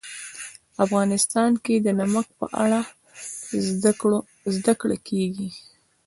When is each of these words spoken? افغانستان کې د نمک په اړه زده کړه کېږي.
افغانستان 0.85 1.51
کې 1.63 1.75
د 1.85 1.87
نمک 1.99 2.27
په 2.39 2.45
اړه 2.63 2.81
زده 4.55 4.71
کړه 4.81 4.97
کېږي. 5.07 5.49